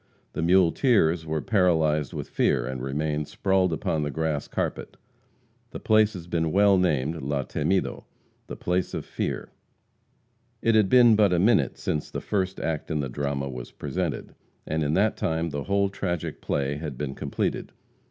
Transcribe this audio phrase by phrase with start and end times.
[0.33, 4.97] The muleteers were paralyzed with fear, and remained sprawled upon the grass carpet.
[5.69, 8.05] The place has been well named La Temido
[8.47, 9.51] (the place of fear.)
[10.59, 14.33] It had been but a minute since the first act in the drama was presented,
[14.65, 17.71] and in that time the whole tragic play had been completed.